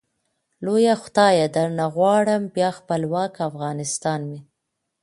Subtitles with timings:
[0.65, 4.39] لويه خدايه درنه غواړم، بيا خپلوک افغانستان مي